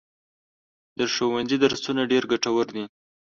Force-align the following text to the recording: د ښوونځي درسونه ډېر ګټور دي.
د 0.97 0.99
ښوونځي 1.13 1.57
درسونه 1.63 2.01
ډېر 2.11 2.23
ګټور 2.31 2.65
دي. 2.75 2.83